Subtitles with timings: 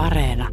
[0.00, 0.48] Areena.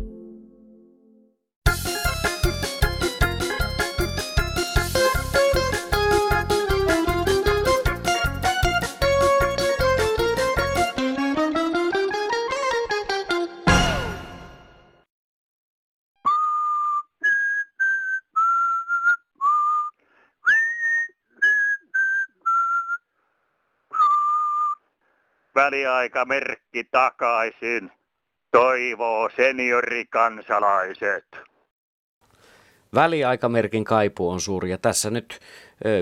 [25.56, 27.92] väliaikamerkki takaisin,
[28.52, 31.26] toivoo seniorikansalaiset.
[32.96, 35.40] Väliaikamerkin kaipuu on suuri ja tässä nyt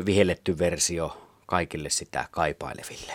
[0.05, 3.13] vihelletty versio kaikille sitä kaipaileville.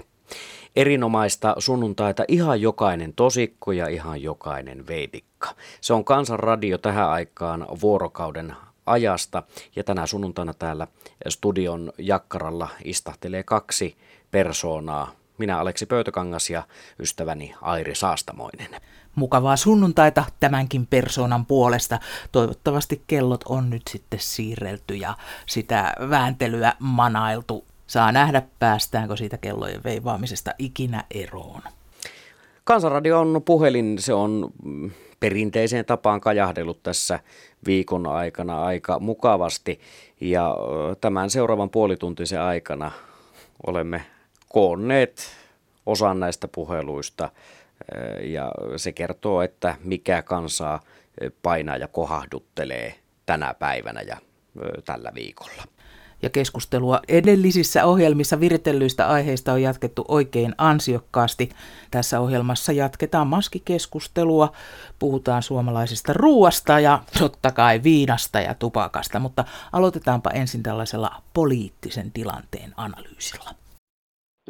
[0.77, 5.55] Erinomaista sunnuntaita ihan jokainen tosikko ja ihan jokainen veitikka.
[5.81, 8.55] Se on Kansanradio tähän aikaan vuorokauden
[8.87, 9.43] ajasta
[9.77, 10.87] ja tänä sunnuntaina täällä
[11.29, 13.97] studion jakkaralla istahtelee kaksi
[14.31, 16.63] persoonaa minä Aleksi Pöytökangas ja
[16.99, 18.69] ystäväni Airi Saastamoinen.
[19.15, 21.99] Mukavaa sunnuntaita tämänkin persoonan puolesta.
[22.33, 25.15] Toivottavasti kellot on nyt sitten siirrelty ja
[25.47, 27.65] sitä vääntelyä manailtu.
[27.87, 31.63] Saa nähdä, päästäänkö siitä kellojen veivaamisesta ikinä eroon.
[32.65, 34.53] Kansanradio on puhelin, se on
[35.21, 37.21] perinteiseen tapaan kajahdellut tässä
[37.67, 39.81] viikon aikana aika mukavasti.
[40.21, 40.57] Ja
[41.01, 42.93] tämän seuraavan puolituntisen aikana
[43.67, 44.07] olemme
[44.49, 45.40] koonneet
[45.87, 47.29] osan näistä puheluista
[48.23, 50.81] ja se kertoo, että mikä kansaa
[51.43, 52.95] painaa ja kohahduttelee
[53.27, 54.17] tänä päivänä ja
[54.85, 55.63] tällä viikolla.
[56.23, 61.51] Ja keskustelua edellisissä ohjelmissa viritellyistä aiheista on jatkettu oikein ansiokkaasti.
[61.91, 64.53] Tässä ohjelmassa jatketaan maskikeskustelua,
[64.99, 72.75] puhutaan suomalaisesta ruuasta ja totta kai viinasta ja tupakasta, mutta aloitetaanpa ensin tällaisella poliittisen tilanteen
[72.77, 73.51] analyysillä.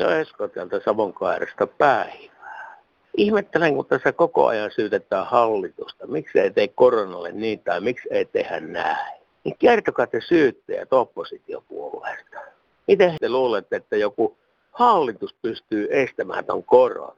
[0.01, 2.81] No Esko täältä Savonkaaresta päivää.
[3.17, 6.07] Ihmettelen, kun tässä koko ajan syytetään hallitusta.
[6.07, 9.21] Miksi ei tee koronalle niin tai miksi ei tehdä näin?
[9.45, 12.41] Niin kertokaa te syyttäjät oppositiopuolueesta.
[12.87, 14.37] Miten te luulette, että joku
[14.73, 17.17] hallitus pystyy estämään ton koronan?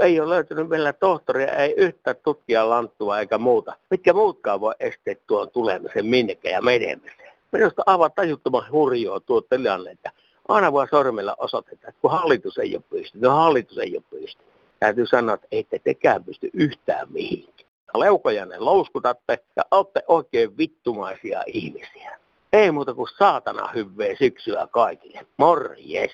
[0.00, 3.76] Ei ole löytynyt vielä tohtoria, ei yhtä tutkija lanttua eikä muuta.
[3.90, 7.32] Mitkä muutkaan voi estää tuon tulemisen minnekään ja menemiseen.
[7.52, 10.10] Minusta aivan tajuttoman hurjoa tuo tilanne, että
[10.48, 14.52] aina vaan sormella osoitetaan, että kun hallitus ei ole pystynyt, no hallitus ei ole pystynyt.
[14.80, 18.48] Täytyy sanoa, että ette tekään pysty yhtään mihinkään.
[18.48, 22.18] ne louskutatte ja olette oikein vittumaisia ihmisiä.
[22.52, 25.26] Ei muuta kuin saatana hyvää syksyä kaikille.
[25.36, 26.12] Morjes!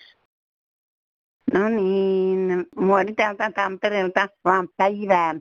[1.55, 5.35] No niin, muori täältä Tampereelta vaan päivää.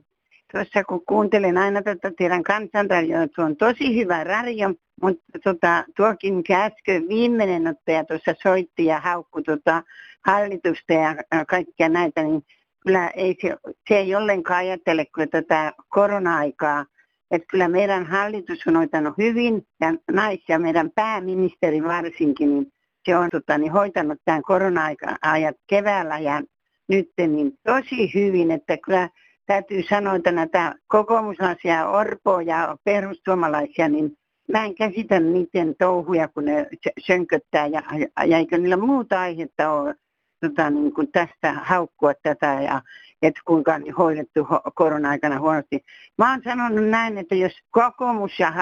[0.52, 6.42] Tuossa kun kuuntelen aina tätä teidän kansanradioa, se on tosi hyvä radio, mutta tota, tuokin
[6.50, 9.82] äsken viimeinen ottaja tuossa soitti ja haukkui tota,
[10.26, 11.16] hallitusta ja
[11.48, 12.42] kaikkia näitä, niin
[12.80, 13.56] kyllä ei se,
[13.88, 16.86] se ei ollenkaan ajattele kyllä tätä korona-aikaa.
[17.30, 22.72] Että kyllä meidän hallitus on hoitanut hyvin ja nais ja meidän pääministeri varsinkin, niin
[23.04, 26.42] se on tota, niin, hoitanut tämän korona-ajat keväällä ja
[26.88, 29.08] nyt niin tosi hyvin, että kyllä
[29.46, 34.16] täytyy sanoa, että näitä kokoomuslaisia Orpoa ja perussuomalaisia, niin
[34.52, 36.66] mä en käsitä niiden touhuja, kun ne
[37.06, 37.82] sönköttää ja,
[38.26, 39.94] ja eikö niillä muuta aihetta ole
[40.40, 42.82] tota, niin kuin tästä haukkua tätä ja
[43.22, 45.84] että kuinka on hoidettu korona-aikana huonosti.
[46.18, 48.52] Mä oon sanonut näin, että jos kokoomus ja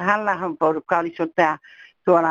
[0.00, 1.16] halla porukka olisi
[2.04, 2.28] tuolla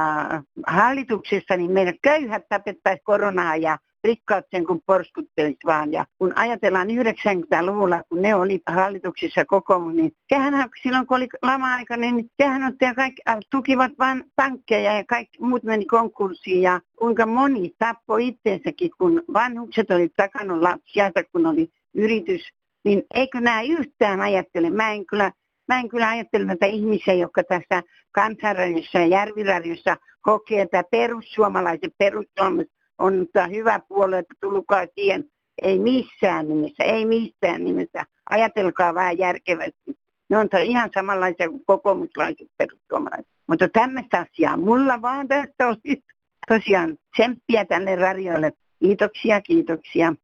[0.67, 5.91] hallituksessa, niin meidän köyhät tapettaisiin koronaa ja rikkaat sen kun porskuttelit vaan.
[5.91, 11.97] Ja kun ajatellaan 90-luvulla, kun ne oli hallituksissa kokoomus, niin sehän silloin kun oli lama-aika,
[11.97, 16.61] niin sehän otti ja kaikki äh, tukivat vain pankkeja ja kaikki muut meni konkurssiin.
[16.61, 22.41] Ja kuinka moni tappoi itseensäkin, kun vanhukset oli takannut lapsia, kun oli yritys.
[22.85, 24.69] Niin eikö nämä yhtään ajattele?
[24.69, 25.31] Mä en kyllä
[25.67, 32.74] Mä en kyllä ajattele näitä ihmisiä, jotka tässä kansanradiossa ja järviradiossa kokee, että perussuomalaiset, perussuomalaiset
[32.97, 35.25] on hyvä puolue, että tulkaa siihen.
[35.61, 38.06] Ei missään nimessä, ei missään nimessä.
[38.29, 39.97] Ajatelkaa vähän järkevästi.
[40.29, 43.28] Ne on ihan samanlaisia kuin kokoomuslaiset perussuomalaiset.
[43.47, 46.03] Mutta tämmöistä asiaa mulla vaan tästä olisi
[46.47, 48.52] tosiaan tsemppiä tänne radioille.
[48.79, 50.16] Kiitoksia, kiitoksia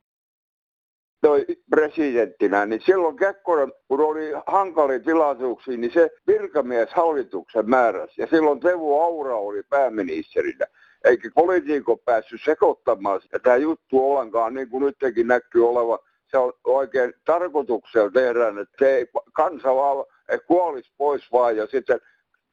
[1.22, 8.22] toi presidenttinä, niin silloin Kekkonen, kun oli hankalia tilaisuuksia, niin se virkamies hallituksen määräsi.
[8.22, 10.66] Ja silloin Tevu Aura oli pääministerinä
[11.04, 16.00] eikä poliitikko päässyt sekoittamaan tämä juttu ollenkaan, niin kuin nytkin näkyy olevan.
[16.32, 20.06] Se on oikein tarkoituksella tehdään, että se ei kansa vaan
[20.48, 22.00] kuolisi pois vaan ja sitten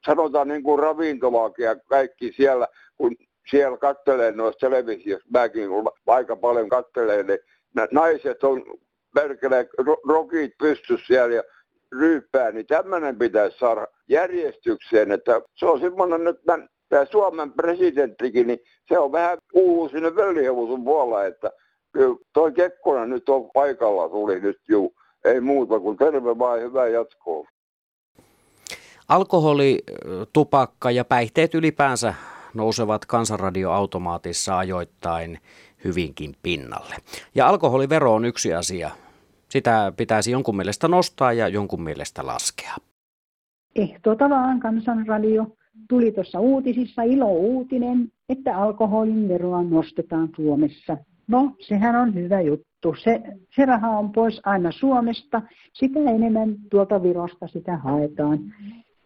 [0.06, 3.16] sanotaan niin kuin ravintolakin ja kaikki siellä, kun
[3.50, 5.68] siellä kattelee noissa televisiossa, mäkin
[6.06, 7.38] aika paljon kattelee, niin
[7.90, 8.64] naiset on
[9.14, 9.68] perkelee
[10.08, 11.42] rokit pystyssä siellä ja
[11.92, 18.58] ryyppää, niin tämmöinen pitäisi saada järjestykseen, että se on semmoinen, että tämä Suomen presidenttikin, niin
[18.88, 21.50] se on vähän kuuluu sinne völjevusun puolella, että
[21.93, 24.94] kyllä toi Kekkonen nyt on paikalla, tuli nyt juu.
[25.25, 27.49] Ei muuta kuin terve vaan hyvää jatkoa.
[29.08, 29.79] Alkoholi,
[30.32, 32.14] tupakka ja päihteet ylipäänsä
[32.55, 35.38] nousevat kansanradioautomaatissa ajoittain
[35.85, 36.94] hyvinkin pinnalle.
[37.35, 38.90] Ja alkoholivero on yksi asia.
[39.49, 42.75] Sitä pitäisi jonkun mielestä nostaa ja jonkun mielestä laskea.
[43.76, 45.46] Ehtoota vaan kansanradio.
[45.88, 50.96] Tuli tuossa uutisissa ilo uutinen, että alkoholin veroa nostetaan Suomessa.
[51.28, 52.94] No, sehän on hyvä juttu.
[53.02, 53.22] Se,
[53.56, 55.42] se raha on pois aina Suomesta.
[55.72, 58.38] Sitä enemmän tuolta Virosta sitä haetaan.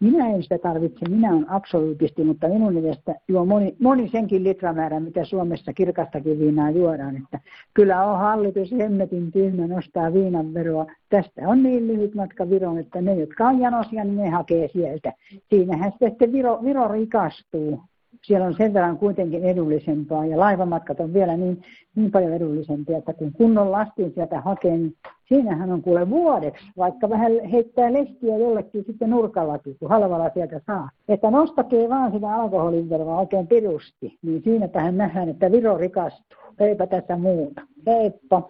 [0.03, 4.99] Minä en sitä tarvitse, minä olen absoluutisti, mutta minun mielestä juo moni, moni senkin litramäärä,
[4.99, 7.17] mitä Suomessa kirkastakin viinaa juodaan.
[7.17, 7.39] Että
[7.73, 10.85] kyllä on hallitus hemmetin tyhmä nostaa viinan veroa.
[11.09, 15.13] Tästä on niin lyhyt matka Viroon, että ne, jotka on janosia, niin ne hakee sieltä.
[15.49, 17.81] Siinähän sitten Viro, Viro rikastuu
[18.23, 21.63] siellä on sen verran kuitenkin edullisempaa ja laivamatkat on vielä niin,
[21.95, 24.95] niin paljon edullisempia, että kun kunnon lastin sieltä hakee, niin
[25.27, 30.89] siinähän on kuule vuodeksi, vaikka vähän heittää lestiä jollekin sitten nurkallakin, kun halvalla sieltä saa.
[31.07, 36.37] Että nostakee vaan sitä alkoholin veroa oikein pirusti, niin siinä tähän nähdään, että Viro rikastuu.
[36.59, 37.61] Eipä tässä muuta.
[37.87, 38.49] Heippa.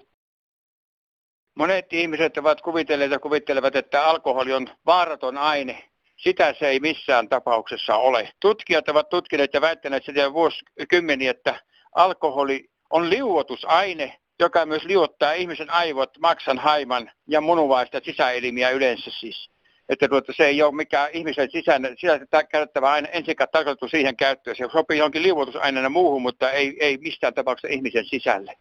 [1.56, 5.93] Monet ihmiset ovat kuvitelleet ja kuvittelevat, että alkoholi on vaaraton aine
[6.24, 8.30] sitä se ei missään tapauksessa ole.
[8.40, 11.60] Tutkijat ovat tutkineet ja väittäneet sitä vuosikymmeniä, että
[11.96, 19.50] alkoholi on liuotusaine, joka myös liuottaa ihmisen aivot, maksan, haiman ja munuvaista sisäelimiä yleensä siis.
[19.90, 24.56] Että tuota, se ei ole mikään ihmisen sisään, sisäistä käyttävä aine, ensinnäkään tarkoitettu siihen käyttöön.
[24.56, 28.54] Se sopii johonkin liuotusaineena muuhun, mutta ei, ei missään tapauksessa ihmisen sisälle.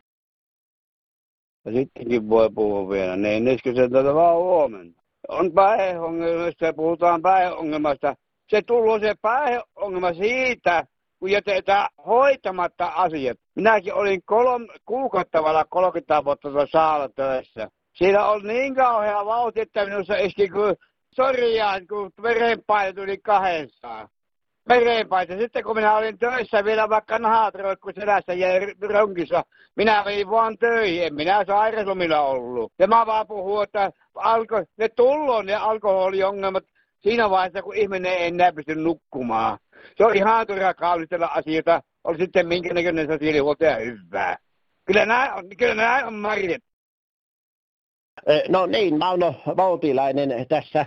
[1.65, 7.23] Ja sittenkin voi puhua vielä, niin niinkö se tätä vaan huomenna on päihdeongelmasta ja puhutaan
[7.23, 8.15] päihdeongelmasta.
[8.49, 10.85] Se tullut se päihdeongelma siitä,
[11.19, 13.39] kun jätetään hoitamatta asiat.
[13.55, 17.69] Minäkin olin kolm, kuukautta valla 30 vuotta saalla töissä.
[17.93, 20.77] Siinä on niin kauhea vauhti, että minussa iski kuin
[21.11, 24.09] sorjaan, kun verenpaine tuli kahdestaan.
[24.69, 25.39] Verenpaine.
[25.39, 28.49] Sitten kun minä olin töissä vielä vaikka nahat roikku selässä ja
[28.89, 29.43] ronkissa,
[29.77, 31.05] minä menin vaan töihin.
[31.05, 32.73] En minä sairauslomilla ollut.
[32.79, 36.65] Ja mä vaan puhun, että alko, ne tullut ne alkoholiongelmat
[37.01, 39.59] siinä vaiheessa, kun ihminen ei enää pysty nukkumaan.
[39.97, 44.37] Se on ihan turha kaunistella asioita, oli sitten minkä näköinen sosiaalihuoltaja hyvää.
[44.85, 46.63] Kyllä nämä on, kyllä on marjat.
[48.49, 50.87] No niin, Mauno Voutilainen tässä.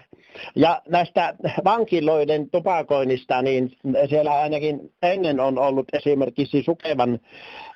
[0.56, 3.72] Ja näistä vankiloiden tupakoinnista, niin
[4.10, 7.20] siellä ainakin ennen on ollut esimerkiksi Sukevan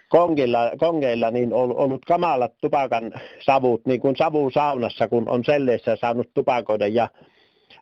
[0.10, 5.96] kongilla, kongeilla niin on ollut kamalat tupakan savut, niin kuin savu saunassa, kun on selleissä
[5.96, 7.10] saanut tupakoida ja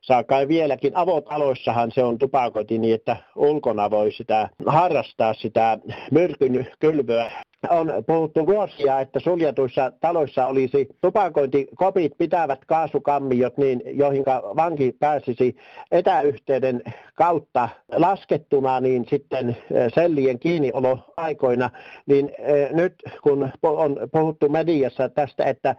[0.02, 5.78] saa kai vieläkin avotaloissahan se on tupakointi niin, että ulkona voi sitä harrastaa sitä
[6.12, 7.32] myrkyn kylvöä
[7.70, 14.26] on puhuttu vuosia, että suljetuissa taloissa olisi tupakointikopit pitävät kaasukammiot, niin, joihin
[14.56, 15.56] vanki pääsisi
[15.92, 16.82] etäyhteyden
[17.16, 19.58] kautta laskettuna, niin sitten
[19.94, 21.70] sellien kiinnioloaikoina,
[22.06, 22.32] niin
[22.72, 22.94] nyt
[23.24, 25.76] kun on puhuttu mediassa tästä, että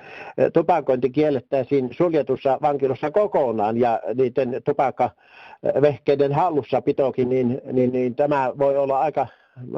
[0.53, 8.77] tupakointi kiellettäisiin suljetussa vankilossa kokonaan ja niiden tupakkavehkeiden hallussa pitokin, niin, niin, niin tämä voi
[8.77, 9.27] olla aika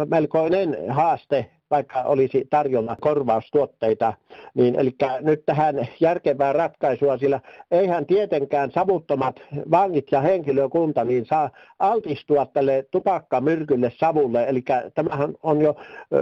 [0.07, 4.13] melkoinen haaste vaikka olisi tarjolla korvaustuotteita.
[4.55, 11.51] Niin, eli nyt tähän järkevään ratkaisua, sillä eihän tietenkään savuttomat vangit ja henkilökunta niin saa
[11.79, 14.49] altistua tälle tupakkamyrkylle savulle.
[14.49, 14.63] Eli
[14.95, 15.77] tämähän on jo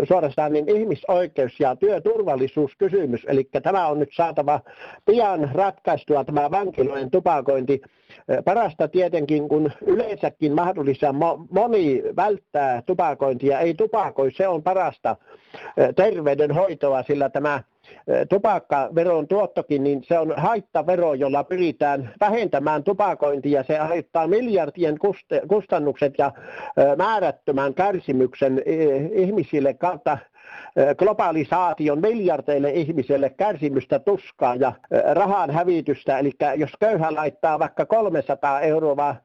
[0.09, 3.21] suorastaan niin ihmisoikeus- ja työturvallisuuskysymys.
[3.28, 4.61] Eli tämä on nyt saatava
[5.07, 7.81] pian ratkaistua tämä vankilojen tupakointi.
[8.45, 11.14] Parasta tietenkin, kun yleensäkin mahdollista
[11.50, 15.17] moni välttää tupakointia, ei tupakoi, se on parasta
[15.97, 17.62] terveydenhoitoa, sillä tämä
[18.28, 23.62] tupakkaveron tuottokin, niin se on haittavero, jolla pyritään vähentämään tupakointia.
[23.62, 24.97] Se aiheuttaa miljardien
[25.49, 26.33] kustannukset ja
[26.97, 28.62] määrättömän kärsimyksen
[29.12, 30.19] ihmisille kautta
[30.99, 34.73] globalisaation miljardeille ihmisille kärsimystä, tuskaa ja
[35.12, 36.19] rahan hävitystä.
[36.19, 39.17] Eli jos köyhä laittaa vaikka 300 euroa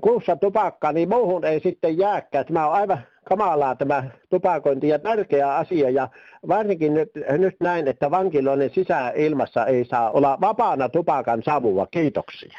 [0.00, 2.44] kuussa tupakkaa, niin muuhun ei sitten jääkään.
[2.44, 6.08] Tämä on aivan kamalaa tämä tupakointi ja tärkeä asia ja
[6.48, 11.86] varsinkin nyt, nyt näin, että vankiloiden sisäilmassa ei saa olla vapaana tupakan savua.
[11.90, 12.58] Kiitoksia.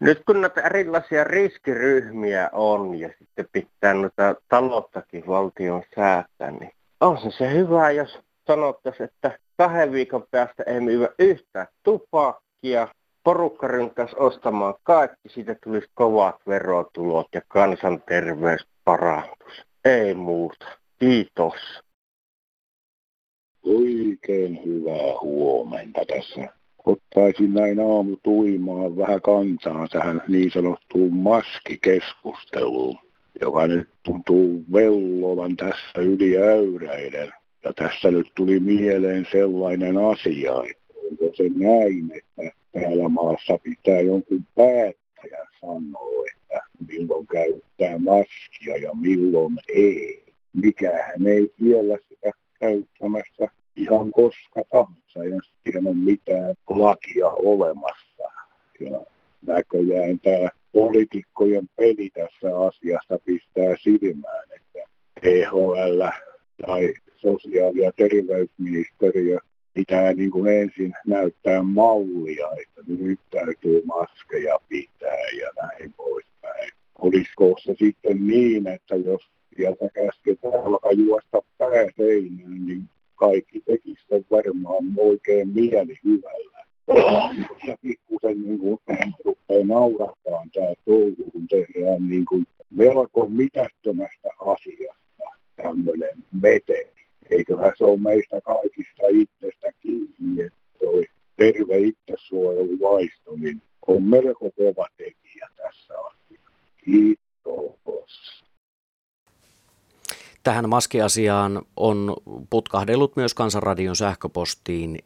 [0.00, 7.18] Nyt kun näitä erilaisia riskiryhmiä on ja sitten pitää noita talouttakin valtion säätää, niin on
[7.18, 12.88] se, se hyvä, jos sanottaisiin, että kahden viikon päästä ei myy yhtään tupakkia
[13.24, 13.66] porukka
[14.16, 19.64] ostamaan kaikki, siitä tulisi kovat verotulot ja kansanterveys parantus.
[19.84, 20.66] Ei muuta.
[20.98, 21.54] Kiitos.
[23.62, 26.48] Oikein hyvää huomenta tässä.
[26.84, 32.98] Ottaisin näin aamu tuimaan vähän kansaa tähän niin sanottuun maskikeskusteluun,
[33.40, 37.32] joka nyt tuntuu vellovan tässä yli äyräiden.
[37.64, 44.00] Ja tässä nyt tuli mieleen sellainen asia, että onko se näin, että täällä maassa pitää
[44.00, 46.24] jonkun päättäjä sanoa,
[46.88, 50.22] milloin käyttää maskia ja milloin ei.
[50.52, 58.22] Mikähän ei siellä sitä käyttämässä ihan koska tahansa, ja siihen on mitään lakia olemassa.
[58.80, 59.00] Ja
[59.46, 64.78] näköjään tämä poliitikkojen peli tässä asiassa pistää silmään, että
[65.22, 66.02] EHL
[66.66, 69.38] tai sosiaali- ja terveysministeriö
[69.74, 76.70] pitää niin kuin ensin näyttää mallia, että nyt täytyy maskeja pitää ja näin poispäin.
[76.98, 82.82] Olisiko se sitten niin, että jos sieltä käsketään alkaa juosta pääseinään, niin
[83.14, 86.62] kaikki tekisivät sen varmaan oikein mieli hyvällä.
[87.66, 88.78] Ja pikkusen niin kuin
[89.24, 95.24] rupeaa naurattaa tämä touhu, kun tehdään niin kuin melko mitättömästä asiasta
[95.56, 97.01] tämmöinen meteli.
[97.30, 104.86] Eiköhän se ole meistä kaikista itsestä kiinni, että toi terve itsesuojeluvaisto niin on melko kova
[104.96, 106.50] tekijä tässä asiassa.
[106.84, 108.42] Kiitos.
[110.42, 112.16] Tähän maskiasiaan on
[112.50, 114.98] putkahdellut myös Kansanradion sähköpostiin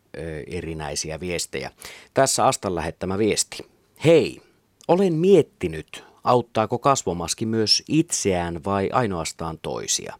[0.46, 1.70] erinäisiä viestejä.
[2.14, 3.66] Tässä Astan lähettämä viesti.
[4.04, 4.40] Hei,
[4.88, 10.14] olen miettinyt, auttaako kasvomaski myös itseään vai ainoastaan toisia.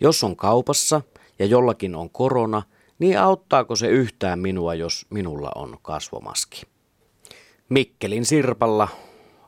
[0.00, 1.02] Jos on kaupassa
[1.42, 2.62] ja jollakin on korona,
[2.98, 6.62] niin auttaako se yhtään minua, jos minulla on kasvomaski?
[7.68, 8.88] Mikkelin Sirpalla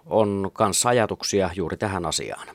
[0.07, 2.49] on kanssa ajatuksia juuri tähän asiaan.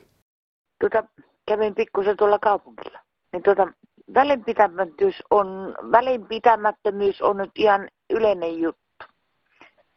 [0.80, 1.04] Tuota,
[1.46, 2.98] kävin pikkusen tuolla kaupungilla.
[3.32, 3.68] Niin tuota,
[4.14, 9.04] välinpitämättömyys on, välinpitämättömyys on nyt ihan yleinen juttu.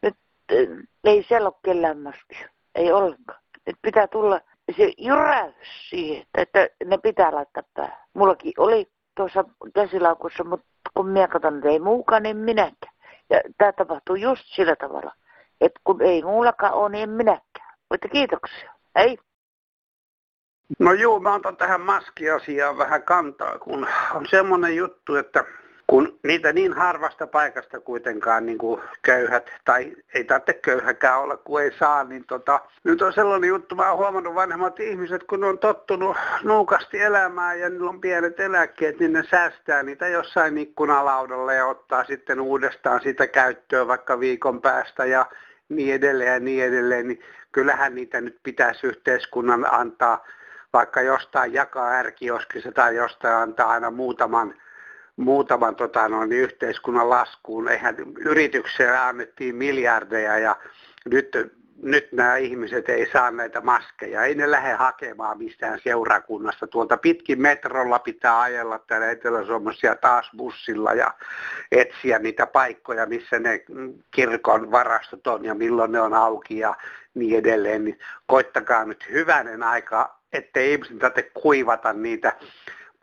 [0.02, 0.16] Nyt
[0.52, 2.48] äh, ei siellä ole kellään maskia.
[2.74, 3.40] Ei ollenkaan.
[3.66, 4.40] Nyt pitää tulla
[4.76, 5.54] se jyräys
[5.90, 7.98] siihen, että ne pitää laittaa päähän.
[8.14, 9.44] Mullakin oli tuossa
[9.74, 12.94] käsilaukussa, mutta kun minä katson, että ei muukaan, niin minäkään.
[13.30, 15.12] Ja tämä tapahtuu just sillä tavalla,
[15.60, 17.74] että kun ei muullakaan ole, niin en minäkään.
[17.90, 18.72] Mutta kiitoksia.
[18.98, 19.18] Hei.
[20.78, 25.44] No juu, mä otan tähän maskiasiaan vähän kantaa, kun on semmoinen juttu, että
[25.86, 31.62] kun niitä niin harvasta paikasta kuitenkaan niin kuin köyhät, tai ei tarvitse köyhäkään olla, kun
[31.62, 35.58] ei saa, niin tota, nyt on sellainen juttu, mä oon huomannut vanhemmat ihmiset, kun on
[35.58, 41.66] tottunut nuukasti elämään ja niillä on pienet eläkkeet, niin ne säästää niitä jossain ikkunalaudalla ja
[41.66, 45.26] ottaa sitten uudestaan sitä käyttöön vaikka viikon päästä ja
[45.68, 47.20] niin edelleen ja niin edelleen, niin
[47.52, 50.24] kyllähän niitä nyt pitäisi yhteiskunnan antaa
[50.72, 54.54] vaikka jostain jakaa ärkioskissa tai jostain antaa aina muutaman,
[55.16, 57.68] muutaman tota, noin, yhteiskunnan laskuun.
[57.68, 60.56] Eihän yritykseen annettiin miljardeja ja
[61.10, 61.28] nyt,
[61.82, 64.24] nyt nämä ihmiset ei saa näitä maskeja.
[64.24, 66.66] Ei ne lähde hakemaan mistään seurakunnasta.
[66.66, 71.14] Tuolta pitkin metrolla pitää ajella täällä Etelä-Suomessa ja taas bussilla ja
[71.72, 73.64] etsiä niitä paikkoja, missä ne
[74.10, 76.74] kirkon varastot on ja milloin ne on auki ja
[77.14, 77.84] niin edelleen.
[77.84, 82.32] Niin koittakaa nyt hyvänen aika ettei ihmisen tarvitse kuivata niitä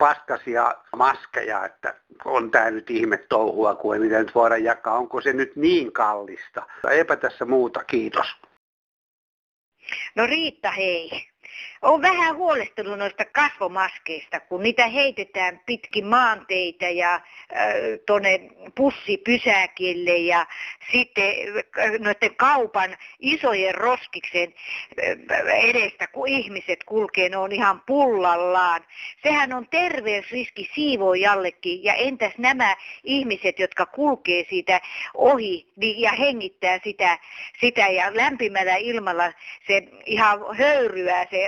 [0.02, 1.94] paskasia maskeja, että
[2.24, 4.98] on tämä nyt ihme touhua, kun ei niitä nyt voida jakaa.
[4.98, 6.66] Onko se nyt niin kallista?
[6.90, 8.26] Eipä tässä muuta, kiitos.
[10.14, 11.31] No Riitta, hei.
[11.82, 17.20] Olen vähän huolestunut noista kasvomaskeista, kun niitä heitetään pitkin maanteita ja
[18.06, 18.40] tuonne
[18.74, 20.46] pussipysäkille ja
[20.92, 21.34] sitten
[21.98, 24.54] noiden kaupan isojen roskiksen
[25.62, 28.84] edestä, kun ihmiset kulkee, ne on ihan pullallaan.
[29.22, 34.80] Sehän on terveysriski siivojallekin ja entäs nämä ihmiset, jotka kulkee siitä
[35.14, 37.18] ohi niin, ja hengittää sitä,
[37.60, 39.32] sitä ja lämpimällä ilmalla
[39.66, 41.41] se ihan höyryää se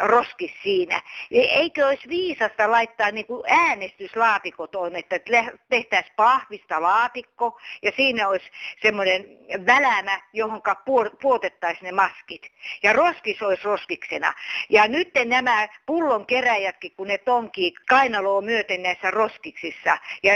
[0.00, 1.02] roskis siinä.
[1.30, 5.20] Eikö olisi viisasta laittaa niin kuin äänestyslaatikot on, että
[5.68, 8.50] tehtäisiin pahvista laatikko ja siinä olisi
[8.82, 9.24] semmoinen
[9.66, 10.62] välämä, johon
[11.22, 12.52] puotettaisiin ne maskit.
[12.82, 14.32] Ja roskis olisi roskiksena.
[14.68, 20.32] Ja nyt nämä pullon keräjätkin, kun ne tonkii kainaloa myöten näissä roskiksissa ja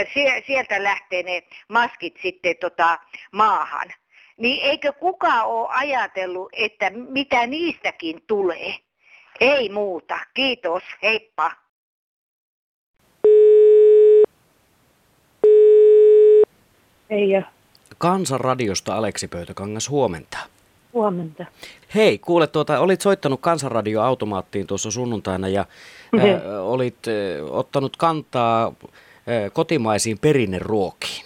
[0.47, 2.99] sieltä lähtee ne maskit sitten tota
[3.31, 3.93] maahan.
[4.37, 8.75] Niin eikö kukaan ole ajatellut, että mitä niistäkin tulee?
[9.39, 10.19] Ei muuta.
[10.33, 10.83] Kiitos.
[11.03, 11.51] Heippa.
[17.09, 17.41] Eija.
[17.97, 20.37] Kansanradiosta Aleksi Pöytäkangas, huomenta.
[20.93, 21.45] Huomenta.
[21.95, 25.65] Hei, kuule, tuota, olit soittanut Kansanradio-automaattiin tuossa sunnuntaina ja
[26.19, 28.73] ää, olit ää, ottanut kantaa
[29.27, 31.25] ää, kotimaisiin perinneruokiin.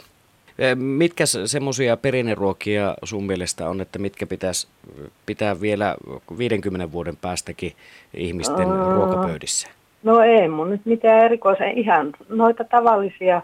[0.61, 4.67] Ää, mitkä semmoisia perinneruokia sun mielestä on, että mitkä pitäisi
[5.25, 5.95] pitää vielä
[6.37, 7.71] 50 vuoden päästäkin
[8.13, 8.93] ihmisten Aa.
[8.93, 9.69] ruokapöydissä?
[10.03, 13.41] No ei mun nyt mitään erikoisia, ihan noita tavallisia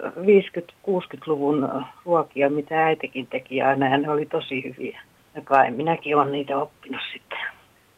[0.00, 5.00] 50-60-luvun ruokia, mitä äitikin teki aina, ja ne oli tosi hyviä.
[5.34, 7.38] Ja kai minäkin olen niitä oppinut sitten.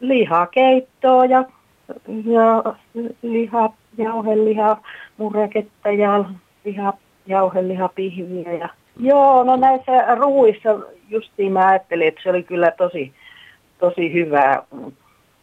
[0.01, 1.45] Lihakeittoa ja,
[2.25, 2.75] ja
[3.23, 4.83] liha, jauheliha,
[5.17, 6.25] mureketta ja
[6.65, 6.93] liha,
[7.31, 8.53] jauheliha, pihviä.
[8.53, 8.69] Ja...
[9.01, 13.13] Joo, no näissä ruuissa justiin mä ajattelin, että se oli kyllä tosi,
[13.79, 14.63] tosi hyvää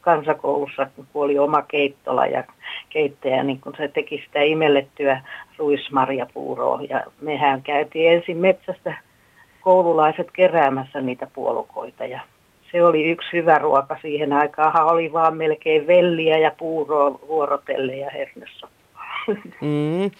[0.01, 2.43] kansakoulussa, kun oli oma keittola ja
[2.89, 5.21] keittäjä, niin kun se teki sitä imellettyä
[5.57, 6.81] ruismarjapuuroa.
[6.89, 8.93] Ja mehän käytiin ensin metsästä
[9.61, 12.19] koululaiset keräämässä niitä puolukoita ja
[12.71, 14.85] se oli yksi hyvä ruoka siihen aikaan.
[14.85, 18.67] Oli vaan melkein velliä ja puuroa vuorotelle ja hernessä.
[19.61, 20.11] Mm.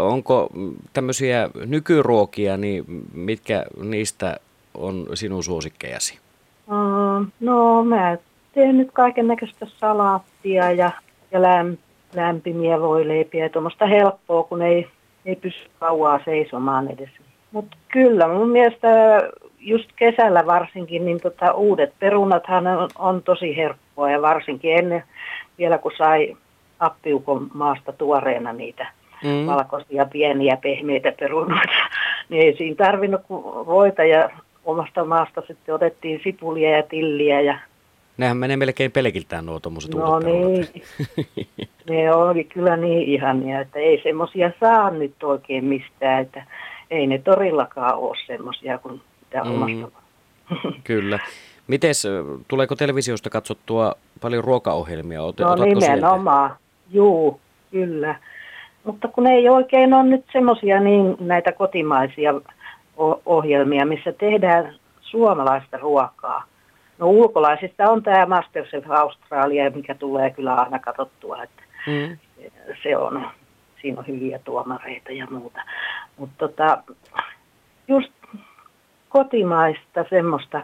[0.00, 0.48] Onko
[0.92, 4.36] tämmöisiä nykyruokia, niin mitkä niistä
[4.74, 6.18] on sinun suosikkejasi?
[7.40, 8.16] No mä
[8.54, 10.90] teen nyt kaiken näköistä salaattia ja,
[11.32, 11.76] ja läm,
[12.14, 14.86] lämpimiä voileipiä ja tuommoista helppoa, kun ei,
[15.26, 17.10] ei pysty kauaa seisomaan edes.
[17.52, 18.88] Mutta kyllä mun mielestä
[19.58, 25.02] just kesällä varsinkin, niin tota, uudet perunathan on, on tosi herkkoa ja varsinkin ennen
[25.58, 26.36] vielä kun sai
[26.80, 28.86] appiukon maasta tuoreena niitä
[29.24, 29.46] mm.
[29.46, 31.72] valkoisia pieniä pehmeitä perunoita,
[32.28, 34.30] niin ei siinä tarvinnut kuin voita ja
[34.64, 37.58] omasta maasta sitten otettiin sipulia ja tilliä ja
[38.16, 40.68] Nehän menee melkein pelkiltään nuo tuommoiset No niin,
[41.90, 46.44] ne oli kyllä niin ihania, että ei semmoisia saa nyt oikein mistään, että
[46.90, 49.50] ei ne torillakaan ole semmoisia kuin mitä Mm.
[49.62, 49.98] omasta.
[50.84, 51.18] Kyllä.
[51.66, 52.06] Mites,
[52.48, 55.22] tuleeko televisiosta katsottua paljon ruokaohjelmia?
[55.22, 56.06] Ot, No otatko sieltä?
[56.94, 58.14] Juu, kyllä.
[58.84, 62.34] Mutta kun ei oikein ole nyt semmoisia niin näitä kotimaisia
[63.26, 66.44] ohjelmia, missä tehdään suomalaista ruokaa.
[66.98, 72.18] No ulkolaisista on tämä Masterchef Australia, mikä tulee kyllä aina katsottua, että Mm.
[72.82, 73.26] se on,
[73.80, 75.60] siinä on hyviä tuomareita ja muuta.
[76.16, 76.82] Mutta tota,
[77.88, 78.12] just
[79.08, 80.62] kotimaista semmoista,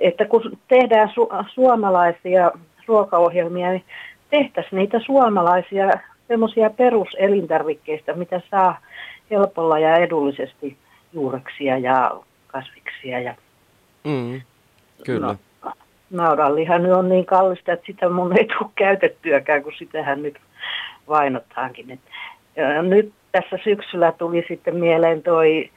[0.00, 2.50] että kun tehdään su- suomalaisia
[2.86, 3.84] ruokaohjelmia, niin
[4.30, 5.90] tehtäisiin niitä suomalaisia
[6.28, 8.80] semmoisia peruselintarvikkeista, mitä saa
[9.30, 10.76] helpolla ja edullisesti
[11.12, 13.34] juureksia ja kasviksia ja
[14.04, 14.40] Mm.
[15.04, 15.36] Kyllä.
[15.64, 15.72] No,
[16.10, 20.38] naudanliha nyt on niin kallista, että sitä mun ei tule käytettyäkään, kun sitähän nyt
[21.08, 21.90] vainotaankin.
[21.90, 22.00] Et,
[22.82, 25.70] nyt tässä syksyllä tuli sitten mieleen toi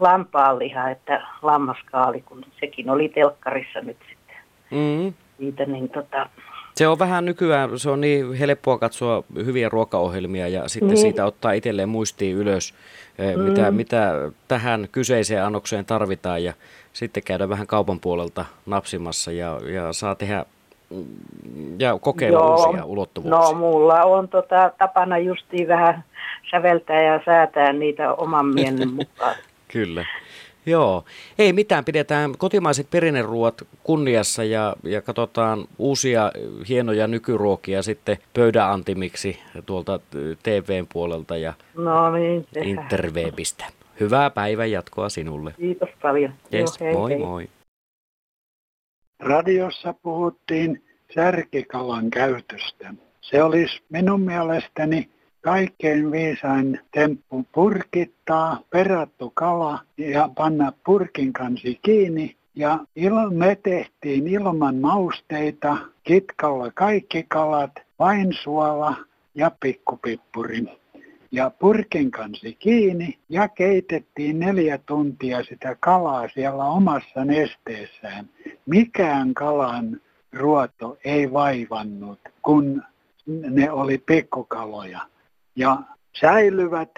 [0.00, 4.36] lampaanliha, että lammaskaali, kun sekin oli telkkarissa nyt sitten
[4.70, 5.14] Mm.
[5.38, 6.28] siitä, niin tota,
[6.74, 10.98] Se on vähän nykyään, se on niin helppoa katsoa hyviä ruokaohjelmia ja sitten Niin.
[10.98, 12.74] siitä ottaa itselleen muistiin ylös,
[13.18, 13.76] eh, mitä, Mm.
[13.76, 14.12] mitä
[14.48, 16.52] tähän kyseiseen annokseen tarvitaan ja
[16.92, 20.44] sitten käydä vähän kaupan puolelta napsimassa ja, ja saa tehdä
[20.90, 21.04] mm,
[21.78, 23.40] ja kokeilla uusia ulottuvuuksia.
[23.52, 26.04] No mulla on tota, tapana justiin vähän
[26.50, 29.34] säveltää ja säätää niitä oman mielen mukaan.
[29.68, 30.04] Kyllä.
[30.66, 31.04] Joo,
[31.38, 36.32] ei mitään, pidetään kotimaiset perinneruuat kunniassa ja, ja katsotaan uusia
[36.68, 40.00] hienoja nykyruokia sitten pöydän antimiksi tuolta
[40.42, 43.64] TVn puolelta ja No niin, interwebistä.
[44.00, 45.54] Hyvää päivän jatkoa sinulle.
[45.56, 46.32] Kiitos paljon.
[46.54, 47.18] Yes, Joo, hei, moi hei.
[47.18, 47.48] moi.
[49.20, 52.94] Radiossa puhuttiin särkikalan käytöstä.
[53.20, 55.10] Se olisi minun mielestäni
[55.44, 62.36] kaikkein viisain temppu purkittaa perattu kala ja panna purkin kansi kiinni.
[62.54, 68.96] Ja il- me tehtiin ilman mausteita, kitkalla kaikki kalat, vain suola
[69.34, 70.64] ja pikkupippuri.
[71.32, 78.28] Ja purkin kansi kiinni ja keitettiin neljä tuntia sitä kalaa siellä omassa nesteessään.
[78.66, 80.00] Mikään kalan
[80.32, 82.82] ruoto ei vaivannut, kun
[83.26, 85.00] ne oli pikkukaloja.
[85.56, 85.78] Ja
[86.20, 86.90] säilyvät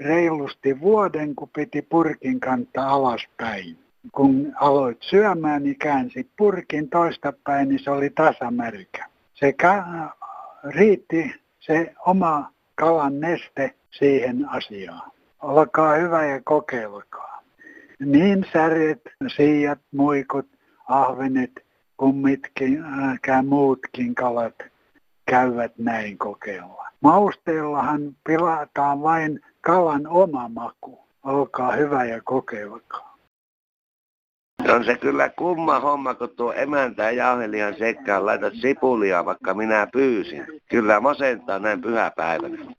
[0.00, 3.78] reilusti vuoden, kun piti purkin kantaa alaspäin.
[4.12, 9.06] Kun aloit syömään, niin käänsi purkin toistapäin, niin se oli tasamärkä.
[9.34, 10.16] Se ka-
[10.64, 15.10] riitti se oma kalan neste siihen asiaan.
[15.42, 17.42] Olkaa hyvä ja kokeilkaa.
[18.00, 19.00] Niin särjet,
[19.36, 20.46] siijat, muikut,
[20.88, 21.64] ahvenet
[21.96, 24.54] kuin mitkään muutkin kalat
[25.30, 26.88] käyvät näin kokeilla.
[27.00, 30.98] Mausteellahan pilataan vain kalan oma maku.
[31.22, 33.08] olkaa hyvä ja kokeivakaa.
[34.68, 39.86] On se kyllä kumma homma, kun tuo emäntä ja jauhelijan sekkaan laitat sipulia, vaikka minä
[39.92, 40.46] pyysin.
[40.70, 42.74] Kyllä masentaa näin pyhäpäivänä.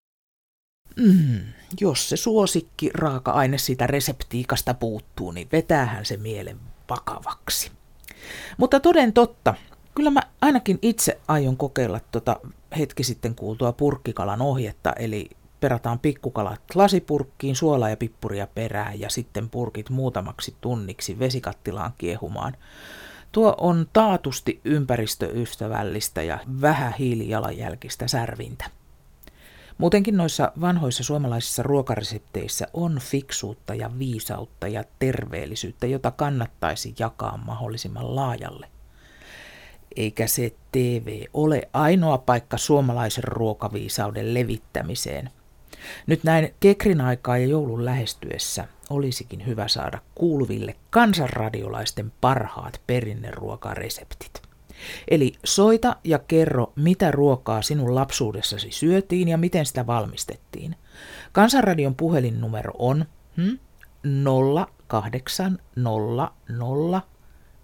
[0.95, 1.39] Mm,
[1.81, 6.57] jos se suosikki raaka-aine siitä reseptiikasta puuttuu, niin vetäähän se mielen
[6.89, 7.71] vakavaksi.
[8.57, 9.53] Mutta toden totta,
[9.99, 12.39] kyllä mä ainakin itse aion kokeilla tuota
[12.77, 19.49] hetki sitten kuultua purkkikalan ohjetta, eli perataan pikkukalat lasipurkkiin, suolaa ja pippuria perään ja sitten
[19.49, 22.57] purkit muutamaksi tunniksi vesikattilaan kiehumaan.
[23.31, 28.65] Tuo on taatusti ympäristöystävällistä ja vähän hiilijalanjälkistä särvintä.
[29.77, 38.15] Muutenkin noissa vanhoissa suomalaisissa ruokaresepteissä on fiksuutta ja viisautta ja terveellisyyttä, jota kannattaisi jakaa mahdollisimman
[38.15, 38.67] laajalle.
[39.95, 45.29] Eikä se TV ole ainoa paikka suomalaisen ruokaviisauden levittämiseen.
[46.07, 54.41] Nyt näin kekrin aikaa ja joulun lähestyessä olisikin hyvä saada kuuluville kansanradiolaisten parhaat perinneruokareseptit.
[55.07, 60.75] Eli soita ja kerro, mitä ruokaa sinun lapsuudessasi syötiin ja miten sitä valmistettiin.
[61.31, 63.05] Kansanradion puhelinnumero on
[63.37, 63.57] hmm,
[64.87, 66.33] 0800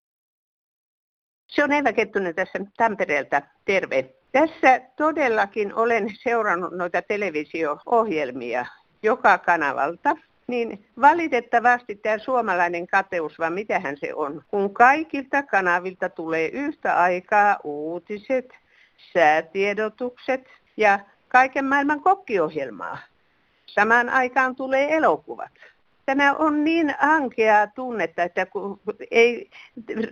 [1.49, 3.43] Se on Eva Kettunen tässä Tampereelta.
[3.65, 4.15] Terve.
[4.33, 8.67] Tässä todellakin olen seurannut noita televisio-ohjelmia
[9.03, 10.17] joka kanavalta.
[10.53, 17.57] Niin valitettavasti tämä suomalainen kateus, vai mitähän se on, kun kaikilta kanavilta tulee yhtä aikaa
[17.65, 18.49] uutiset,
[19.13, 22.99] säätiedotukset ja kaiken maailman kokkiohjelmaa.
[23.67, 25.53] Samaan aikaan tulee elokuvat.
[26.07, 29.51] Tämä on niin ankeaa tunnetta, että kun ei,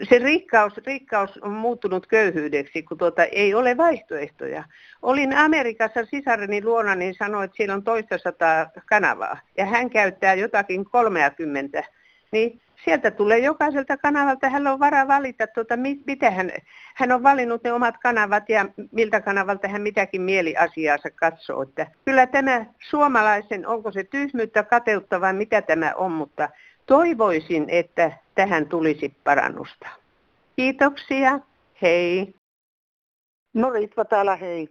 [0.08, 4.64] se rikkaus, rikkaus on muuttunut köyhyydeksi, kun tuota, ei ole vaihtoehtoja.
[5.02, 10.34] Olin Amerikassa sisareni luona, niin sanoin, että siellä on toista sataa kanavaa, ja hän käyttää
[10.34, 11.84] jotakin 30.
[12.32, 15.74] Niin sieltä tulee jokaiselta kanavalta, hän on varaa valita, tuota,
[16.06, 16.50] mitä hän,
[16.94, 21.62] hän on valinnut ne omat kanavat ja miltä kanavalta hän mitäkin mieliasiaansa katsoo.
[21.62, 26.48] Että kyllä tämä suomalaisen, onko se tyhmyyttä, kateutta vai mitä tämä on, mutta
[26.86, 29.88] toivoisin, että tähän tulisi parannusta.
[30.56, 31.40] Kiitoksia,
[31.82, 32.34] hei.
[33.54, 34.68] No Ritva täällä, hei.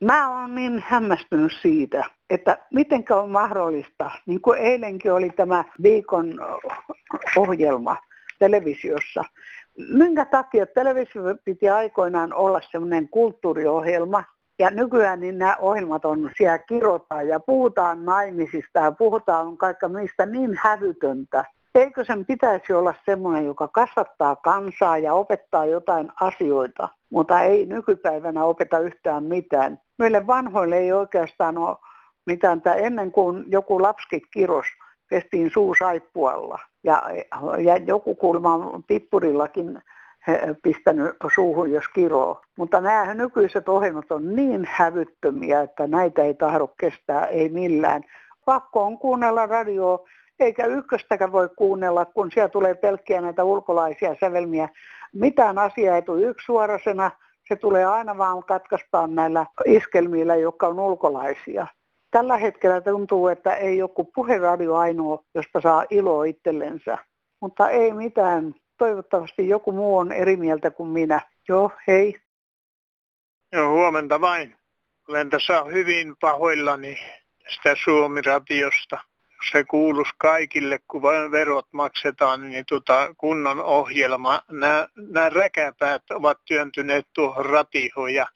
[0.00, 6.40] Mä oon niin hämmästynyt siitä, että miten on mahdollista, niin kuin eilenkin oli tämä viikon
[7.36, 7.96] ohjelma
[8.38, 9.24] televisiossa.
[9.92, 14.24] Minkä takia televisio piti aikoinaan olla semmoinen kulttuuriohjelma,
[14.58, 20.26] ja nykyään niin nämä ohjelmat on siellä kirotaan ja puhutaan naimisista ja puhutaan kaikka mistä
[20.26, 21.44] niin hävytöntä.
[21.74, 28.44] Eikö sen pitäisi olla semmoinen, joka kasvattaa kansaa ja opettaa jotain asioita, mutta ei nykypäivänä
[28.44, 29.78] opeta yhtään mitään.
[29.98, 31.76] Meille vanhoille ei oikeastaan ole
[32.26, 32.62] mitään.
[32.76, 34.66] Ennen kuin joku lapski kiros,
[35.10, 36.58] pestiin suu saippualla.
[36.84, 37.02] Ja,
[37.58, 39.82] ja joku kulma on pippurillakin
[40.62, 42.40] pistänyt suuhun, jos kiroo.
[42.58, 48.02] Mutta nämä nykyiset ohjelmat on niin hävyttömiä, että näitä ei tahdo kestää, ei millään.
[48.44, 49.98] Pakko on kuunnella radioa,
[50.40, 54.68] eikä ykköstäkään voi kuunnella, kun siellä tulee pelkkiä näitä ulkolaisia sävelmiä.
[55.12, 57.10] Mitään asiaa ei tule yksisuorasena,
[57.48, 61.66] se tulee aina vaan katkaistaan näillä iskelmillä, jotka on ulkolaisia.
[62.10, 66.98] Tällä hetkellä tuntuu, että ei joku puheradio ainoa, josta saa iloa itsellensä.
[67.40, 68.54] Mutta ei mitään.
[68.78, 71.20] Toivottavasti joku muu on eri mieltä kuin minä.
[71.48, 72.20] Joo, hei.
[73.52, 74.56] Joo, huomenta vain.
[75.08, 76.98] Olen tässä hyvin pahoillani
[77.44, 78.98] tästä Suomi-radiosta
[79.52, 84.42] se kuuluisi kaikille, kun vain verot maksetaan, niin tuota kunnon ohjelma.
[84.50, 88.26] Nämä, nämä räkäpäät ovat työntyneet tuohon ratioon ja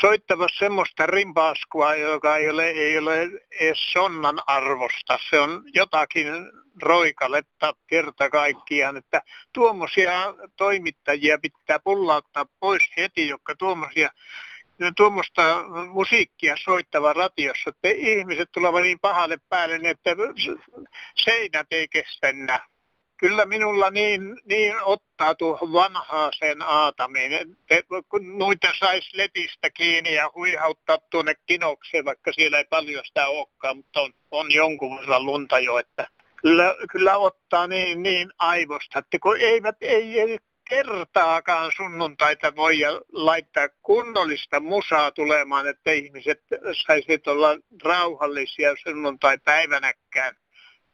[0.00, 3.22] soittava semmoista rimpaaskua, joka ei ole, ei ole
[3.60, 5.18] edes sonnan arvosta.
[5.30, 6.26] Se on jotakin
[6.82, 14.10] roikaletta kerta kaikkiaan, että tuommoisia toimittajia pitää pullauttaa pois heti, jotka tuommoisia
[14.96, 15.42] tuommoista
[15.88, 20.10] musiikkia soittava radiossa, että ihmiset tulevat niin pahalle päälle, että
[21.14, 22.60] seinät ei kestänä.
[23.16, 27.32] Kyllä minulla niin, niin ottaa tuohon vanhaaseen aatamiin,
[27.70, 33.28] että kun noita saisi letistä kiinni ja huihauttaa tuonne kinokseen, vaikka siellä ei paljon sitä
[33.28, 38.98] olekaan, mutta on, on jonkun verran lunta jo, että kyllä, kyllä ottaa niin, niin aivosta,
[38.98, 42.78] että kun eivät, ei, ei kertaakaan sunnuntaita voi
[43.12, 46.42] laittaa kunnollista musaa tulemaan, että ihmiset
[46.86, 47.48] saisivat olla
[47.84, 50.36] rauhallisia sunnuntai-päivänäkään.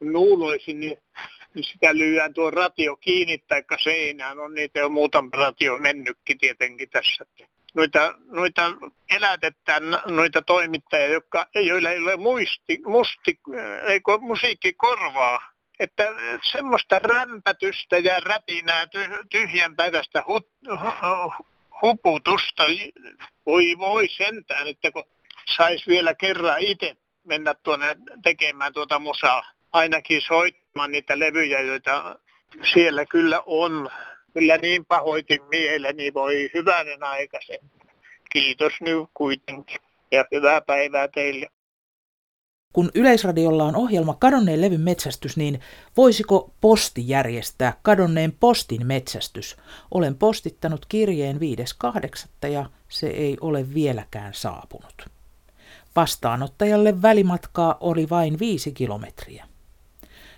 [0.01, 0.99] Nuuloisin, niin,
[1.55, 4.39] niin sitä lyödään tuo ratio kiinni tai seinään.
[4.39, 7.25] On niitä jo muutama ratio mennytkin tietenkin tässä.
[7.75, 8.73] Noita, noita
[9.17, 13.39] elätetään noita toimittajia, jotka, joilla ei ole muisti, musti,
[13.89, 16.05] ei musiikkikorvaa että
[16.53, 18.87] semmoista rämpätystä ja rätinää
[19.31, 20.41] tyhjänpäiväistä hu,
[21.83, 22.65] huputusta,
[23.47, 25.05] voi voi sentään, että kun
[25.57, 32.19] saisi vielä kerran itse mennä tuonne tekemään tuota musaa, ainakin soittamaan niitä levyjä, joita
[32.73, 33.91] siellä kyllä on.
[34.35, 37.59] Kyllä niin pahoitin mieleni, voi hyvänen aikaisen.
[38.31, 39.81] Kiitos nyt kuitenkin
[40.13, 41.47] ja hyvää päivää teille.
[42.73, 45.61] Kun Yleisradiolla on ohjelma Kadonneen levyn metsästys, niin
[45.97, 49.57] voisiko posti järjestää kadonneen postin metsästys?
[49.91, 51.39] Olen postittanut kirjeen
[52.45, 52.49] 5.8.
[52.49, 55.07] ja se ei ole vieläkään saapunut.
[55.97, 59.47] Vastaanottajalle välimatkaa oli vain viisi kilometriä.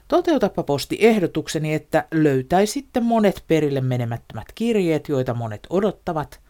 [0.08, 6.40] Toteutapa posti ehdotukseni, että löytäisitte monet perille menemättömät kirjeet, joita monet odottavat.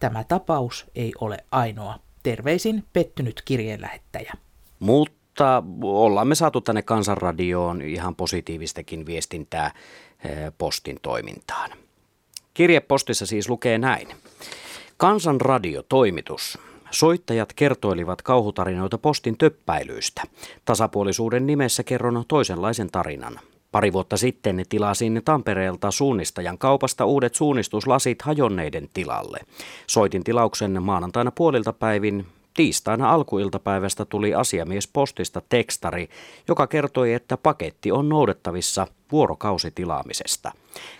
[0.00, 1.98] Tämä tapaus ei ole ainoa.
[2.22, 4.32] Terveisin pettynyt kirjeenlähettäjä.
[4.78, 9.72] Mutta mutta ollaan me saatu tänne Kansanradioon ihan positiivistakin viestintää
[10.24, 11.70] eh, postin toimintaan.
[12.54, 14.08] Kirjepostissa siis lukee näin.
[14.96, 16.58] Kansanradio toimitus.
[16.90, 20.22] Soittajat kertoilivat kauhutarinoita postin töppäilyistä.
[20.64, 23.40] Tasapuolisuuden nimessä kerron toisenlaisen tarinan.
[23.72, 29.38] Pari vuotta sitten tilasin Tampereelta suunnistajan kaupasta uudet suunnistuslasit hajonneiden tilalle.
[29.86, 36.08] Soitin tilauksen maanantaina puolilta päivin Tiistaina alkuiltapäivästä tuli asiamies postista tekstari,
[36.48, 40.52] joka kertoi, että paketti on noudettavissa vuorokausitilaamisesta.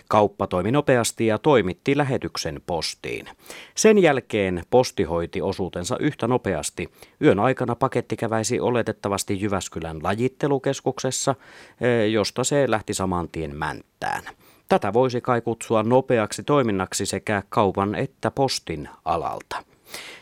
[0.07, 3.29] Kauppa toimi nopeasti ja toimitti lähetyksen postiin.
[3.75, 6.89] Sen jälkeen posti hoiti osuutensa yhtä nopeasti.
[7.21, 11.35] Yön aikana paketti käväisi oletettavasti Jyväskylän lajittelukeskuksessa,
[11.81, 14.23] eh, josta se lähti saman tien Mänttään.
[14.69, 19.63] Tätä voisi kai kutsua nopeaksi toiminnaksi sekä kaupan että postin alalta.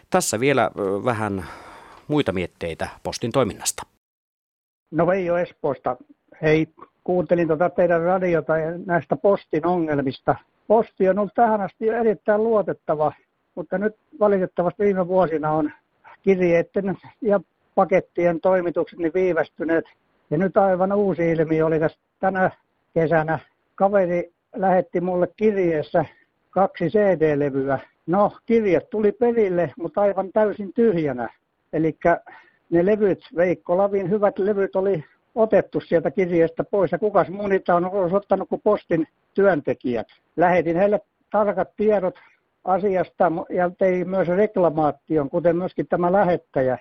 [0.09, 0.71] Tässä vielä
[1.05, 1.45] vähän
[2.07, 3.83] muita mietteitä postin toiminnasta.
[4.91, 5.97] No Veijo Espoosta.
[6.41, 6.67] Hei,
[7.03, 10.35] kuuntelin tuota teidän radiota ja näistä postin ongelmista.
[10.67, 13.11] Posti on ollut tähän asti erittäin luotettava,
[13.55, 15.71] mutta nyt valitettavasti viime vuosina on
[16.21, 17.39] kirjeiden ja
[17.75, 19.85] pakettien toimitukset niin viivästyneet.
[20.29, 22.51] Ja nyt aivan uusi ilmiö oli tässä tänä
[22.93, 23.39] kesänä.
[23.75, 26.05] Kaveri lähetti mulle kirjeessä
[26.49, 31.29] kaksi CD-levyä No, kirjat tuli perille, mutta aivan täysin tyhjänä.
[31.73, 31.97] Eli
[32.69, 35.03] ne levyt, Veikko Lavin hyvät levyt oli
[35.35, 40.07] otettu sieltä kirjeestä pois ja kukas muu niitä on ottanut kuin postin työntekijät.
[40.37, 40.99] Lähetin heille
[41.31, 42.15] tarkat tiedot
[42.63, 46.77] asiasta ja tein myös reklamaation, kuten myöskin tämä lähettäjä,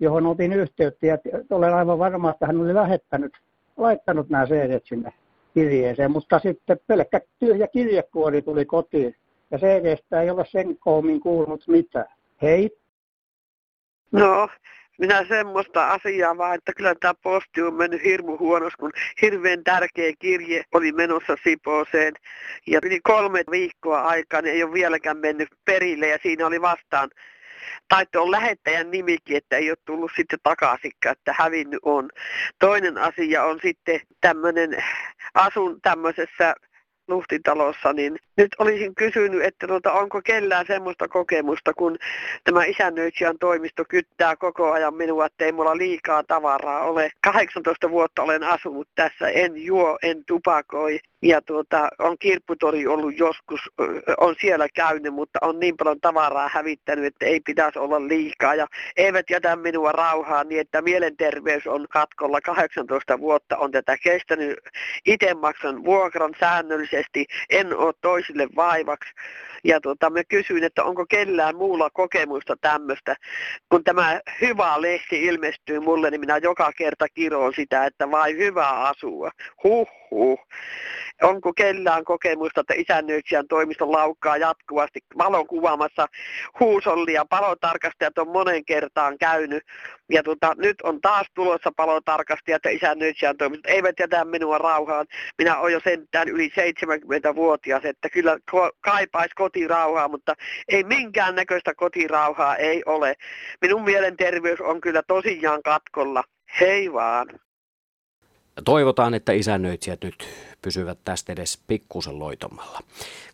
[0.00, 1.18] johon otin yhteyttä ja
[1.50, 3.32] olen aivan varma, että hän oli lähettänyt,
[3.76, 5.12] laittanut nämä CD sinne
[5.54, 9.14] kirjeeseen, mutta sitten pelkkä tyhjä kirjekuori tuli kotiin
[9.50, 12.06] ja CD-stä ei ole sen koomin kuulunut mitään.
[12.42, 12.70] Hei.
[14.12, 14.48] No,
[14.98, 20.12] minä semmoista asiaa vaan, että kyllä tämä posti on mennyt hirmu huonosti, kun hirveän tärkeä
[20.18, 22.14] kirje oli menossa Sipooseen.
[22.66, 27.10] Ja yli kolme viikkoa aikaa niin ei ole vieläkään mennyt perille ja siinä oli vastaan
[27.88, 32.10] taitte on lähettäjän nimikin, että ei ole tullut sitten takaisin, että hävinnyt on.
[32.58, 34.84] Toinen asia on sitten tämmöinen,
[35.34, 36.54] asun tämmöisessä
[37.08, 41.96] Luhtitalossa, niin nyt olisin kysynyt, että tuota, onko kellään semmoista kokemusta, kun
[42.44, 47.10] tämä isännöitsijän toimisto kyttää koko ajan minua, että ei mulla liikaa tavaraa ole.
[47.24, 53.60] 18 vuotta olen asunut tässä, en juo, en tupakoi, ja tuota, on kirpputori ollut joskus,
[54.18, 58.54] on siellä käynyt, mutta on niin paljon tavaraa hävittänyt, että ei pitäisi olla liikaa.
[58.54, 62.40] Ja eivät jätä minua rauhaan niin, että mielenterveys on katkolla.
[62.40, 64.58] 18 vuotta on tätä kestänyt.
[65.06, 67.94] Itse maksan vuokran säännöllisesti, en ole
[68.26, 69.10] toisille vaivaksi.
[69.66, 73.14] Ja tuota, mä kysyin, että onko kellään muulla kokemusta tämmöistä.
[73.68, 78.68] Kun tämä hyvä lehti ilmestyy mulle, niin minä joka kerta kiroon sitä, että vai hyvä
[78.68, 79.30] asua.
[79.62, 80.38] Huh, huh.
[81.22, 86.06] Onko kellään kokemusta, että isännöitsijän toimisto laukkaa jatkuvasti valokuvaamassa
[86.60, 87.24] huusollia.
[87.30, 89.62] Palotarkastajat on monen kertaan käynyt.
[90.10, 93.70] Ja tota, nyt on taas tulossa palotarkastajat ja isännöitsijän toimistot.
[93.70, 95.06] Eivät jätä minua rauhaan.
[95.38, 98.38] Minä olen jo sentään yli 70-vuotias, että kyllä
[98.80, 100.34] kaipaisi kotirauhaa, mutta
[100.68, 103.14] ei minkään näköistä kotirauhaa ei ole.
[103.60, 106.24] Minun mielenterveys on kyllä tosiaan katkolla.
[106.60, 107.26] Hei vaan.
[108.64, 110.28] toivotaan, että isännöitsijät nyt
[110.62, 112.80] pysyvät tästä edes pikkusen loitommalla.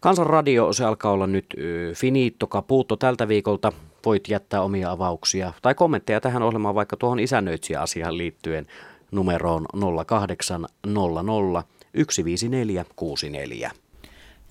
[0.01, 1.47] Kansanradio, se alkaa olla nyt
[1.95, 3.73] finito caputo tältä viikolta.
[4.05, 8.67] Voit jättää omia avauksia tai kommentteja tähän ohjelmaan vaikka tuohon isännöitsijä-asiaan liittyen
[9.11, 9.67] numeroon
[10.07, 13.71] 0800 15464.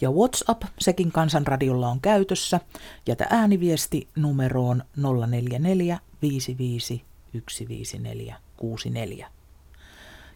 [0.02, 2.60] Ja WhatsApp, sekin Kansanradiolla on käytössä.
[3.08, 4.84] Jätä ääniviesti numeroon
[5.28, 7.04] 044 55
[7.48, 9.28] 154 64.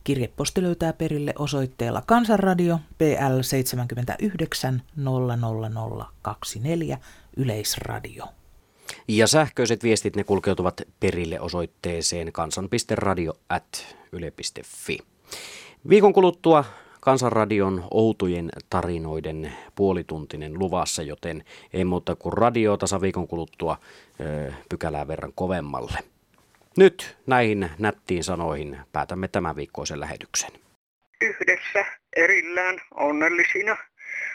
[0.04, 6.98] Kirjeposti löytää perille osoitteella Kansanradio PL 79 00024
[7.38, 8.26] Yleisradio.
[9.08, 14.98] Ja sähköiset viestit ne kulkeutuvat perille osoitteeseen kansan.radio at yle.fi.
[15.90, 16.66] Viikon kuluttua
[17.06, 23.78] Kansanradion outujen tarinoiden puolituntinen luvassa, joten ei muuta kuin radio viikon kuluttua
[24.70, 26.00] pykälää verran kovemmalle.
[26.78, 30.52] Nyt näihin nättiin sanoihin päätämme tämän viikkoisen lähetyksen.
[31.22, 33.78] Yhdessä, erillään, onnellisina.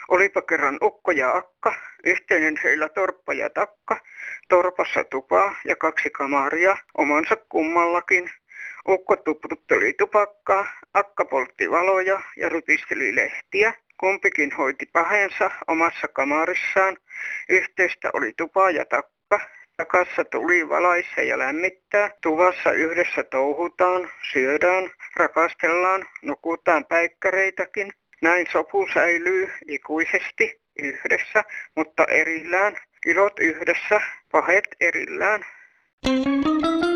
[0.08, 4.00] Olipa kerran ukko ja akka, yhteinen heillä torppa ja takka,
[4.48, 8.30] torpassa tupaa ja kaksi kamaria, omansa kummallakin.
[8.88, 13.74] Ukko tuputteli tupakkaa, akka poltti valoja ja rypisteli lehtiä.
[14.00, 16.96] Kumpikin hoiti pahensa omassa kamarissaan.
[17.48, 19.40] Yhteistä oli tupa ja takka.
[19.76, 22.10] Takassa tuli valaissa ja lämmittää.
[22.22, 27.92] Tuvassa yhdessä touhutaan, syödään, rakastellaan, nukutaan päikkäreitäkin.
[28.22, 31.44] Näin sopu säilyy ikuisesti yhdessä,
[31.76, 32.76] mutta erillään.
[33.06, 34.00] Ilot yhdessä,
[34.32, 35.44] pahet erillään.
[36.06, 36.89] Thank.